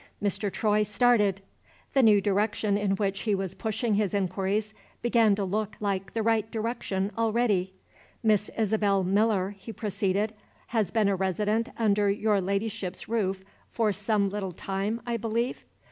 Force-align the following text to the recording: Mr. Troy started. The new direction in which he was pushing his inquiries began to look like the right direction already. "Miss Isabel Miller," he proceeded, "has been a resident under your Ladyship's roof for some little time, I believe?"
Mr. 0.19 0.51
Troy 0.51 0.81
started. 0.81 1.41
The 1.93 2.01
new 2.01 2.21
direction 2.21 2.75
in 2.75 2.93
which 2.97 3.19
he 3.19 3.35
was 3.35 3.53
pushing 3.53 3.93
his 3.93 4.15
inquiries 4.15 4.73
began 5.03 5.35
to 5.35 5.43
look 5.45 5.75
like 5.79 6.15
the 6.15 6.23
right 6.23 6.49
direction 6.49 7.11
already. 7.19 7.75
"Miss 8.23 8.49
Isabel 8.57 9.03
Miller," 9.03 9.51
he 9.51 9.71
proceeded, 9.71 10.33
"has 10.69 10.89
been 10.89 11.07
a 11.07 11.15
resident 11.15 11.69
under 11.77 12.09
your 12.09 12.41
Ladyship's 12.41 13.07
roof 13.07 13.43
for 13.67 13.93
some 13.93 14.31
little 14.31 14.53
time, 14.53 15.01
I 15.05 15.17
believe?" 15.17 15.63